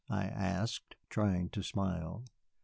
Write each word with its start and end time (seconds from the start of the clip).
I 0.09 0.25
asked, 0.25 0.95
trying 1.11 1.49
to 1.49 1.61
smile. 1.61 2.23